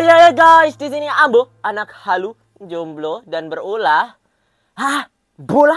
Hai 0.00 0.08
hai 0.08 0.32
guys, 0.32 0.80
di 0.80 0.88
sini 0.88 1.04
Ambo, 1.12 1.60
anak 1.60 1.92
halu, 2.08 2.32
jomblo 2.56 3.20
dan 3.28 3.52
berulah. 3.52 4.16
Hah, 4.72 5.04
bola? 5.36 5.76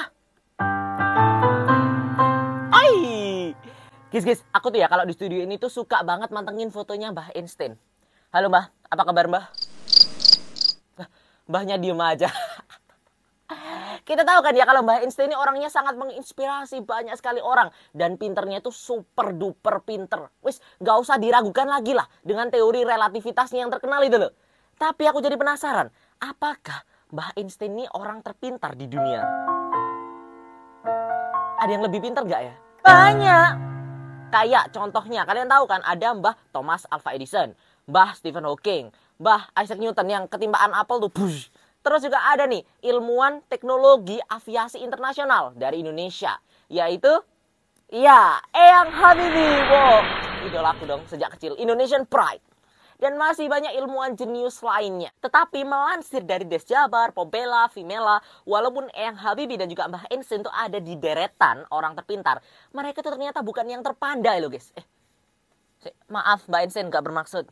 Hai. 2.71 3.51
Guys, 4.07 4.23
guys, 4.23 4.39
aku 4.55 4.71
tuh 4.71 4.79
ya 4.79 4.87
kalau 4.87 5.03
di 5.03 5.11
studio 5.11 5.43
ini 5.43 5.59
tuh 5.59 5.67
suka 5.67 6.07
banget 6.07 6.31
mantengin 6.31 6.71
fotonya 6.71 7.11
Mbah 7.11 7.35
Einstein. 7.35 7.75
Halo 8.31 8.47
Mbah, 8.47 8.71
apa 8.87 9.03
kabar 9.03 9.27
Mbah? 9.27 9.45
Mbahnya 11.51 11.75
diem 11.75 11.99
aja. 11.99 12.31
Kita 14.13 14.29
tahu 14.29 14.45
kan 14.45 14.53
ya 14.53 14.61
kalau 14.69 14.85
Mbah 14.85 15.01
Einstein 15.01 15.33
ini 15.33 15.37
orangnya 15.41 15.73
sangat 15.73 15.97
menginspirasi 15.97 16.85
banyak 16.85 17.17
sekali 17.17 17.41
orang 17.41 17.73
dan 17.97 18.13
pinternya 18.13 18.61
itu 18.61 18.69
super 18.69 19.33
duper 19.33 19.81
pinter. 19.81 20.29
Wis, 20.45 20.61
nggak 20.77 20.97
usah 21.01 21.17
diragukan 21.17 21.65
lagi 21.65 21.97
lah 21.97 22.05
dengan 22.21 22.45
teori 22.53 22.85
relativitasnya 22.85 23.65
yang 23.65 23.73
terkenal 23.73 24.05
itu 24.05 24.21
loh. 24.21 24.29
Tapi 24.77 25.09
aku 25.09 25.17
jadi 25.17 25.33
penasaran, 25.33 25.89
apakah 26.21 26.85
Mbah 27.09 27.33
Einstein 27.41 27.73
ini 27.73 27.89
orang 27.89 28.21
terpintar 28.21 28.77
di 28.77 28.85
dunia? 28.85 29.25
Ada 31.57 31.73
yang 31.73 31.81
lebih 31.81 32.05
pintar 32.05 32.21
gak 32.29 32.53
ya? 32.53 32.53
Banyak. 32.85 33.51
Kayak 34.29 34.69
contohnya, 34.77 35.25
kalian 35.25 35.49
tahu 35.49 35.65
kan 35.65 35.81
ada 35.81 36.13
Mbah 36.13 36.37
Thomas 36.53 36.85
Alva 36.93 37.17
Edison, 37.17 37.57
Mbah 37.89 38.13
Stephen 38.13 38.45
Hawking, 38.45 38.93
Mbah 39.17 39.49
Isaac 39.57 39.81
Newton 39.81 40.05
yang 40.05 40.29
ketimpaan 40.29 40.69
apel 40.77 41.01
tuh 41.01 41.09
bush, 41.09 41.49
Terus 41.83 41.99
juga 41.99 42.23
ada 42.31 42.47
nih 42.47 42.63
ilmuwan 42.79 43.43
teknologi 43.51 44.15
aviasi 44.31 44.79
internasional 44.79 45.51
dari 45.59 45.83
Indonesia, 45.83 46.39
yaitu 46.71 47.11
iya 47.91 48.39
Eyang 48.55 48.87
Habibie. 48.87 49.59
Wow, 49.67 49.99
idolaku 50.47 50.83
dong 50.87 51.03
sejak 51.11 51.35
kecil, 51.35 51.59
Indonesian 51.59 52.07
Pride. 52.07 52.39
Dan 53.03 53.19
masih 53.19 53.51
banyak 53.51 53.75
ilmuwan 53.83 54.15
jenius 54.15 54.63
lainnya. 54.63 55.11
Tetapi 55.19 55.67
melansir 55.67 56.23
dari 56.23 56.47
Des 56.47 56.63
Jabar, 56.63 57.11
Pobela, 57.11 57.67
Vimela, 57.75 58.23
walaupun 58.47 58.87
Eyang 58.95 59.19
Habibie 59.19 59.59
dan 59.59 59.67
juga 59.67 59.91
Mbah 59.91 60.07
Einstein 60.07 60.39
itu 60.39 60.47
ada 60.55 60.79
di 60.79 60.95
deretan 60.95 61.67
orang 61.67 61.99
terpintar, 61.99 62.39
mereka 62.71 63.03
itu 63.03 63.11
ternyata 63.11 63.43
bukan 63.43 63.67
yang 63.67 63.83
terpandai 63.83 64.39
loh 64.39 64.47
guys. 64.47 64.71
Eh, 64.79 64.87
maaf 66.07 66.47
Mbak 66.47 66.59
Einstein 66.63 66.87
gak 66.87 67.03
bermaksud. 67.03 67.51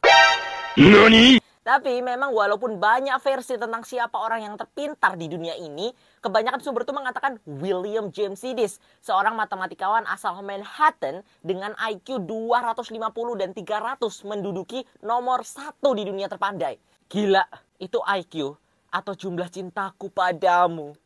Nani? 0.80 1.41
Tapi 1.62 2.02
memang 2.02 2.34
walaupun 2.34 2.82
banyak 2.82 3.14
versi 3.22 3.54
tentang 3.54 3.86
siapa 3.86 4.18
orang 4.18 4.42
yang 4.42 4.58
terpintar 4.58 5.14
di 5.14 5.30
dunia 5.30 5.54
ini, 5.54 5.94
kebanyakan 6.18 6.58
sumber 6.58 6.82
itu 6.82 6.90
mengatakan 6.90 7.38
William 7.46 8.10
James 8.10 8.42
Sidis, 8.42 8.82
seorang 9.06 9.38
matematikawan 9.38 10.02
asal 10.10 10.42
Manhattan 10.42 11.22
dengan 11.46 11.78
IQ 11.78 12.26
250 12.26 12.98
dan 13.38 13.54
300 13.54 14.02
menduduki 14.26 14.82
nomor 15.06 15.46
satu 15.46 15.94
di 15.94 16.10
dunia 16.10 16.26
terpandai. 16.26 16.82
Gila, 17.06 17.46
itu 17.78 18.02
IQ 18.10 18.58
atau 18.90 19.14
jumlah 19.14 19.54
cintaku 19.54 20.10
padamu. 20.10 20.98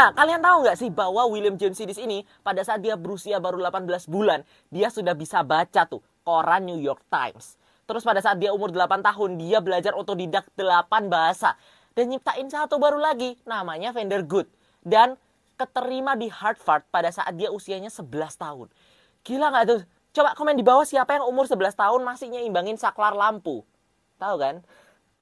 Nah, 0.00 0.16
kalian 0.16 0.40
tahu 0.40 0.64
nggak 0.64 0.78
sih 0.80 0.88
bahwa 0.88 1.28
William 1.28 1.60
James 1.60 1.76
Sidis 1.76 2.00
ini 2.00 2.24
pada 2.40 2.64
saat 2.64 2.80
dia 2.80 2.96
berusia 2.96 3.36
baru 3.36 3.60
18 3.60 4.08
bulan, 4.08 4.40
dia 4.72 4.88
sudah 4.88 5.12
bisa 5.12 5.44
baca 5.44 5.84
tuh 5.84 6.00
koran 6.24 6.64
New 6.64 6.80
York 6.80 7.04
Times. 7.12 7.60
Terus 7.84 8.00
pada 8.00 8.24
saat 8.24 8.40
dia 8.40 8.48
umur 8.48 8.72
8 8.72 9.04
tahun, 9.04 9.36
dia 9.36 9.60
belajar 9.60 9.92
otodidak 9.92 10.48
8 10.56 11.12
bahasa. 11.12 11.52
Dan 11.92 12.16
nyiptain 12.16 12.48
satu 12.48 12.80
baru 12.80 12.96
lagi, 12.96 13.36
namanya 13.44 13.92
Vandergood. 13.92 14.48
Dan 14.80 15.20
keterima 15.60 16.16
di 16.16 16.32
Harvard 16.32 16.80
pada 16.88 17.12
saat 17.12 17.36
dia 17.36 17.52
usianya 17.52 17.92
11 17.92 18.40
tahun. 18.40 18.72
Gila 19.20 19.52
nggak 19.52 19.64
tuh? 19.68 19.80
Coba 20.16 20.32
komen 20.32 20.56
di 20.56 20.64
bawah 20.64 20.88
siapa 20.88 21.20
yang 21.20 21.28
umur 21.28 21.44
11 21.44 21.76
tahun 21.76 22.00
masih 22.08 22.32
nyimbangin 22.32 22.80
saklar 22.80 23.12
lampu. 23.12 23.68
Tahu 24.16 24.36
kan? 24.40 24.64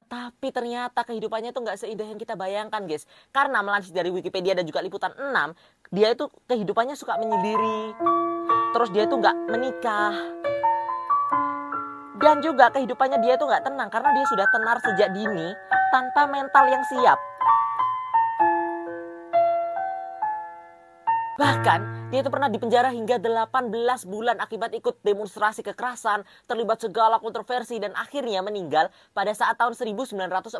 Tapi 0.08 0.48
ternyata 0.48 1.04
kehidupannya 1.04 1.52
itu 1.52 1.60
nggak 1.60 1.78
seindah 1.84 2.08
yang 2.08 2.16
kita 2.16 2.32
bayangkan, 2.32 2.80
guys. 2.88 3.04
Karena 3.28 3.60
melansir 3.60 3.92
dari 3.92 4.08
Wikipedia 4.08 4.56
dan 4.56 4.64
juga 4.64 4.80
liputan 4.80 5.12
6, 5.12 5.52
dia 5.92 6.16
itu 6.16 6.32
kehidupannya 6.48 6.96
suka 6.96 7.20
menyendiri. 7.20 7.92
Terus 8.72 8.88
dia 8.96 9.04
itu 9.04 9.14
nggak 9.20 9.36
menikah. 9.52 10.16
Dan 12.18 12.40
juga 12.40 12.72
kehidupannya 12.72 13.20
dia 13.20 13.36
itu 13.36 13.44
nggak 13.44 13.68
tenang 13.68 13.88
karena 13.92 14.10
dia 14.16 14.26
sudah 14.26 14.46
tenar 14.50 14.76
sejak 14.82 15.12
dini 15.12 15.54
tanpa 15.92 16.26
mental 16.26 16.64
yang 16.66 16.82
siap. 16.88 17.20
Bahkan, 21.38 22.10
dia 22.10 22.18
itu 22.18 22.34
pernah 22.34 22.50
dipenjara 22.50 22.90
hingga 22.90 23.14
18 23.14 23.70
bulan 24.10 24.42
akibat 24.42 24.74
ikut 24.74 24.98
demonstrasi 25.06 25.62
kekerasan, 25.62 26.26
terlibat 26.50 26.82
segala 26.82 27.22
kontroversi, 27.22 27.78
dan 27.78 27.94
akhirnya 27.94 28.42
meninggal 28.42 28.90
pada 29.14 29.30
saat 29.30 29.54
tahun 29.54 29.78
1944 29.78 30.58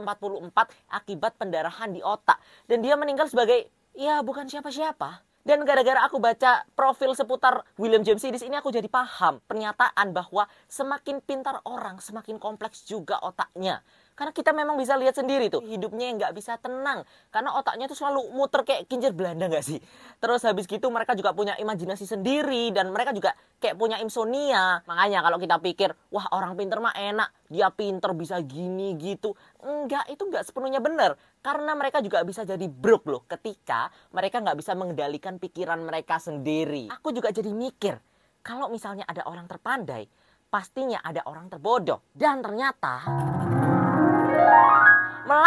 akibat 0.86 1.34
pendarahan 1.34 1.90
di 1.90 1.98
otak. 1.98 2.38
Dan 2.70 2.86
dia 2.86 2.94
meninggal 2.94 3.26
sebagai, 3.26 3.66
ya 3.98 4.22
bukan 4.22 4.46
siapa-siapa. 4.46 5.26
Dan 5.42 5.66
gara-gara 5.66 6.06
aku 6.06 6.22
baca 6.22 6.62
profil 6.78 7.10
seputar 7.18 7.66
William 7.74 8.06
James 8.06 8.22
Sidis 8.22 8.46
ini 8.46 8.54
aku 8.54 8.70
jadi 8.70 8.86
paham 8.86 9.42
pernyataan 9.50 10.14
bahwa 10.14 10.46
semakin 10.70 11.18
pintar 11.26 11.58
orang 11.66 11.98
semakin 11.98 12.38
kompleks 12.38 12.86
juga 12.86 13.18
otaknya. 13.18 13.82
Karena 14.18 14.34
kita 14.34 14.50
memang 14.50 14.74
bisa 14.74 14.98
lihat 14.98 15.14
sendiri 15.14 15.46
tuh 15.46 15.62
hidupnya 15.62 16.10
yang 16.10 16.18
nggak 16.18 16.34
bisa 16.34 16.58
tenang 16.58 17.06
karena 17.30 17.54
otaknya 17.54 17.86
tuh 17.86 17.94
selalu 17.94 18.34
muter 18.34 18.66
kayak 18.66 18.90
kincir 18.90 19.14
Belanda 19.14 19.46
nggak 19.46 19.62
sih. 19.62 19.78
Terus 20.18 20.42
habis 20.42 20.66
gitu 20.66 20.90
mereka 20.90 21.14
juga 21.14 21.30
punya 21.30 21.54
imajinasi 21.54 22.02
sendiri 22.02 22.74
dan 22.74 22.90
mereka 22.90 23.14
juga 23.14 23.38
kayak 23.62 23.78
punya 23.78 24.02
insomnia. 24.02 24.82
Makanya 24.90 25.22
kalau 25.22 25.38
kita 25.38 25.62
pikir 25.62 25.94
wah 26.10 26.26
orang 26.34 26.58
pinter 26.58 26.82
mah 26.82 26.98
enak 26.98 27.30
dia 27.46 27.70
pinter 27.70 28.10
bisa 28.18 28.42
gini 28.42 28.98
gitu. 28.98 29.38
Enggak 29.62 30.10
itu 30.10 30.26
nggak 30.26 30.50
sepenuhnya 30.50 30.82
benar 30.82 31.14
karena 31.38 31.78
mereka 31.78 32.02
juga 32.02 32.26
bisa 32.26 32.42
jadi 32.42 32.66
broke 32.66 33.06
loh 33.06 33.22
ketika 33.30 33.86
mereka 34.10 34.42
nggak 34.42 34.58
bisa 34.58 34.74
mengendalikan 34.74 35.38
pikiran 35.38 35.78
mereka 35.78 36.18
sendiri. 36.18 36.90
Aku 36.90 37.14
juga 37.14 37.30
jadi 37.30 37.54
mikir 37.54 37.94
kalau 38.42 38.66
misalnya 38.66 39.06
ada 39.06 39.22
orang 39.30 39.46
terpandai 39.46 40.10
pastinya 40.48 40.98
ada 41.04 41.22
orang 41.28 41.52
terbodoh 41.52 42.00
dan 42.16 42.40
ternyata 42.40 43.04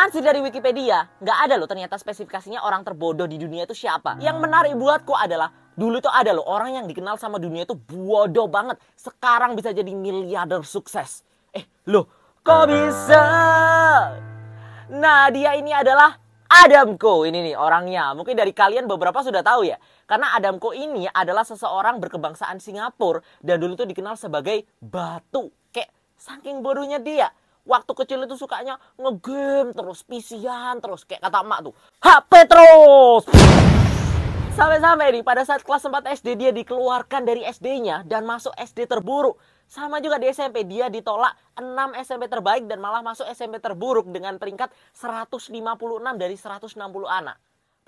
Melansir 0.02 0.26
dari 0.26 0.42
Wikipedia, 0.42 1.06
nggak 1.22 1.40
ada 1.46 1.62
loh 1.62 1.70
ternyata 1.70 1.94
spesifikasinya 1.94 2.66
orang 2.66 2.82
terbodoh 2.82 3.30
di 3.30 3.38
dunia 3.38 3.70
itu 3.70 3.86
siapa. 3.86 4.18
Yang 4.18 4.42
menarik 4.42 4.74
buatku 4.74 5.14
adalah 5.14 5.54
dulu 5.78 6.02
tuh 6.02 6.10
ada 6.10 6.34
loh 6.34 6.42
orang 6.42 6.74
yang 6.74 6.90
dikenal 6.90 7.22
sama 7.22 7.38
dunia 7.38 7.70
itu 7.70 7.78
bodoh 7.78 8.50
banget. 8.50 8.82
Sekarang 8.98 9.54
bisa 9.54 9.70
jadi 9.70 9.94
miliarder 9.94 10.66
sukses. 10.66 11.22
Eh, 11.54 11.70
loh, 11.86 12.10
kok 12.42 12.66
bisa? 12.66 13.22
Nah, 14.90 15.30
dia 15.30 15.54
ini 15.54 15.70
adalah 15.70 16.18
Adamko 16.50 17.30
ini 17.30 17.54
nih 17.54 17.56
orangnya. 17.62 18.18
Mungkin 18.18 18.34
dari 18.34 18.58
kalian 18.58 18.90
beberapa 18.90 19.22
sudah 19.22 19.46
tahu 19.46 19.70
ya. 19.70 19.78
Karena 20.10 20.34
Adamko 20.34 20.74
ini 20.74 21.06
adalah 21.14 21.46
seseorang 21.46 22.02
berkebangsaan 22.02 22.58
Singapura 22.58 23.22
dan 23.38 23.62
dulu 23.62 23.78
tuh 23.78 23.86
dikenal 23.86 24.18
sebagai 24.18 24.66
batu. 24.82 25.54
Kayak 25.70 25.94
saking 26.18 26.66
bodohnya 26.66 26.98
dia 26.98 27.30
waktu 27.66 27.92
kecil 27.94 28.26
itu 28.26 28.36
sukanya 28.38 28.78
ngegame 28.98 29.74
terus, 29.76 30.02
pisian 30.06 30.80
terus, 30.80 31.06
kayak 31.06 31.26
kata 31.26 31.46
emak 31.46 31.60
tuh, 31.70 31.74
HP 32.02 32.32
terus. 32.50 33.24
Sampai-sampai 34.52 35.16
nih 35.16 35.24
pada 35.24 35.48
saat 35.48 35.64
kelas 35.64 35.88
4 35.88 36.12
SD 36.22 36.36
dia 36.36 36.52
dikeluarkan 36.52 37.24
dari 37.24 37.48
SD-nya 37.48 38.04
dan 38.04 38.28
masuk 38.28 38.52
SD 38.60 38.84
terburuk. 38.84 39.40
Sama 39.64 40.04
juga 40.04 40.20
di 40.20 40.28
SMP 40.28 40.68
dia 40.68 40.92
ditolak 40.92 41.32
6 41.56 41.96
SMP 42.04 42.28
terbaik 42.28 42.68
dan 42.68 42.84
malah 42.84 43.00
masuk 43.00 43.24
SMP 43.32 43.64
terburuk 43.64 44.12
dengan 44.12 44.36
peringkat 44.36 44.68
156 44.92 45.56
dari 46.20 46.36
160 46.36 46.78
anak. 47.08 47.40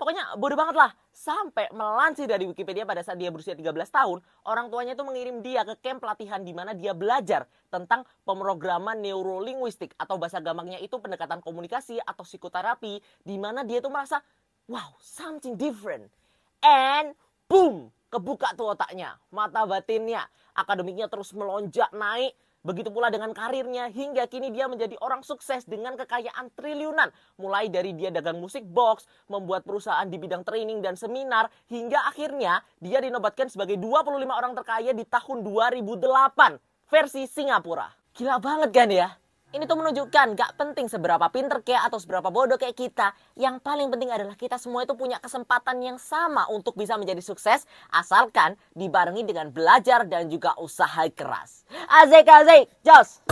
Pokoknya 0.04 0.36
bodoh 0.36 0.52
banget 0.52 0.76
lah. 0.76 0.92
Sampai 1.16 1.72
melansir 1.72 2.28
dari 2.28 2.44
Wikipedia 2.44 2.84
pada 2.84 3.00
saat 3.00 3.16
dia 3.16 3.32
berusia 3.32 3.56
13 3.56 3.72
tahun, 3.88 4.20
orang 4.44 4.68
tuanya 4.68 4.92
itu 4.92 5.00
mengirim 5.00 5.40
dia 5.40 5.64
ke 5.64 5.80
camp 5.80 6.04
pelatihan 6.04 6.44
di 6.44 6.52
mana 6.52 6.76
dia 6.76 6.92
belajar 6.92 7.48
tentang 7.72 8.04
pemrograman 8.28 9.00
neurolinguistik 9.00 9.96
atau 9.96 10.20
bahasa 10.20 10.44
gampangnya 10.44 10.76
itu 10.84 11.00
pendekatan 11.00 11.40
komunikasi 11.40 12.04
atau 12.04 12.20
psikoterapi 12.20 13.00
di 13.24 13.36
mana 13.40 13.64
dia 13.64 13.80
tuh 13.80 13.88
merasa 13.88 14.20
wow, 14.68 14.92
something 15.00 15.56
different. 15.56 16.12
And 16.60 17.16
boom, 17.48 17.88
kebuka 18.12 18.52
tuh 18.60 18.76
otaknya, 18.76 19.16
mata 19.32 19.64
batinnya, 19.64 20.28
akademiknya 20.52 21.08
terus 21.08 21.32
melonjak 21.32 21.88
naik 21.96 22.36
Begitu 22.64 22.88
pula 22.88 23.12
dengan 23.12 23.36
karirnya 23.36 23.92
hingga 23.92 24.24
kini 24.24 24.48
dia 24.48 24.64
menjadi 24.64 24.96
orang 25.04 25.20
sukses 25.20 25.68
dengan 25.68 26.00
kekayaan 26.00 26.48
triliunan. 26.56 27.12
Mulai 27.36 27.68
dari 27.68 27.92
dia 27.92 28.08
dagang 28.08 28.40
musik 28.40 28.64
box, 28.64 29.04
membuat 29.28 29.68
perusahaan 29.68 30.08
di 30.08 30.16
bidang 30.16 30.48
training 30.48 30.80
dan 30.80 30.96
seminar, 30.96 31.52
hingga 31.68 32.08
akhirnya 32.08 32.64
dia 32.80 33.04
dinobatkan 33.04 33.52
sebagai 33.52 33.76
25 33.76 34.16
orang 34.32 34.56
terkaya 34.56 34.96
di 34.96 35.04
tahun 35.04 35.44
2008 35.44 36.88
versi 36.88 37.28
Singapura. 37.28 37.92
Gila 38.16 38.40
banget 38.40 38.70
kan 38.72 38.88
ya? 38.88 39.12
Ini 39.54 39.70
tuh 39.70 39.78
menunjukkan 39.78 40.34
gak 40.34 40.58
penting 40.58 40.90
seberapa 40.90 41.30
pinter 41.30 41.62
kayak 41.62 41.86
atau 41.86 42.02
seberapa 42.02 42.26
bodoh 42.26 42.58
kayak 42.58 42.74
kita. 42.74 43.14
Yang 43.38 43.62
paling 43.62 43.86
penting 43.86 44.10
adalah 44.10 44.34
kita 44.34 44.58
semua 44.58 44.82
itu 44.82 44.98
punya 44.98 45.22
kesempatan 45.22 45.78
yang 45.78 45.94
sama 45.94 46.50
untuk 46.50 46.74
bisa 46.74 46.98
menjadi 46.98 47.22
sukses. 47.22 47.62
Asalkan 47.94 48.58
dibarengi 48.74 49.22
dengan 49.22 49.54
belajar 49.54 50.10
dan 50.10 50.26
juga 50.26 50.58
usaha 50.58 51.06
keras. 51.14 51.62
Azik 51.86 52.26
azik, 52.26 52.66
jos! 52.82 53.22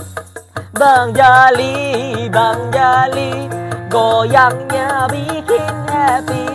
Bang 0.79 1.11
Jali, 1.11 2.31
Bang 2.31 2.71
Jali, 2.71 3.51
goyangnya 3.91 5.11
bikin 5.11 5.75
happy. 5.91 6.47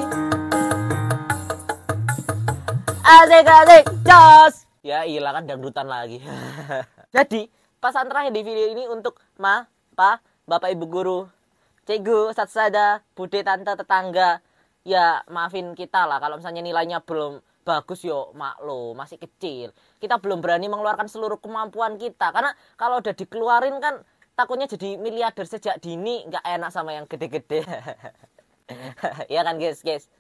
Azik 3.04 3.44
azik, 3.44 3.84
jos! 4.08 4.64
Ya 4.80 5.04
iyalah 5.04 5.36
kan 5.36 5.44
dangdutan 5.44 5.92
lagi. 5.92 6.24
Jadi 7.20 7.52
pesan 7.84 8.08
terakhir 8.08 8.32
di 8.32 8.42
video 8.48 8.68
ini 8.72 8.88
untuk 8.88 9.27
ma, 9.38 9.66
pa, 9.94 10.22
bapak 10.46 10.74
ibu 10.74 10.86
guru, 10.90 11.20
cikgu, 11.88 12.36
satsada, 12.36 13.02
bude, 13.14 13.42
tante, 13.42 13.74
tetangga. 13.74 14.42
Ya 14.88 15.22
maafin 15.28 15.76
kita 15.76 16.08
lah 16.08 16.24
kalau 16.24 16.40
misalnya 16.40 16.64
nilainya 16.64 17.04
belum 17.04 17.44
bagus 17.68 18.08
yo 18.08 18.32
maklo 18.32 18.96
masih 18.96 19.20
kecil. 19.20 19.76
Kita 20.00 20.24
belum 20.24 20.40
berani 20.40 20.72
mengeluarkan 20.72 21.12
seluruh 21.12 21.44
kemampuan 21.44 22.00
kita. 22.00 22.32
Karena 22.32 22.56
kalau 22.80 23.04
udah 23.04 23.12
dikeluarin 23.12 23.84
kan 23.84 24.00
takutnya 24.40 24.72
jadi 24.72 24.96
miliarder 24.96 25.44
sejak 25.44 25.84
dini 25.84 26.24
nggak 26.32 26.46
enak 26.46 26.72
sama 26.72 26.96
yang 26.96 27.06
gede-gede. 27.06 27.64
Ya 29.32 29.48
kan 29.48 29.56
guys 29.64 29.80
guys? 29.80 30.12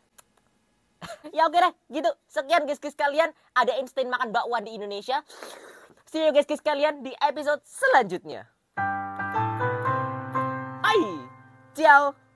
Ya 1.36 1.52
oke 1.52 1.60
deh 1.60 1.74
gitu. 1.92 2.08
Sekian 2.31 2.64
guys 2.64 2.80
guys 2.80 2.96
kalian. 2.96 3.36
Ada 3.52 3.75
instant 3.84 4.08
makan 4.08 4.31
bakwan 4.31 4.64
di 4.64 4.72
Indonesia. 4.72 5.19
See 6.08 6.24
you 6.24 6.31
guys, 6.31 6.48
guys 6.48 6.64
kalian 6.64 7.04
di 7.04 7.12
episode 7.19 7.60
selanjutnya. 7.68 8.48
Hai, 11.77 11.83
ciao. 11.83 12.26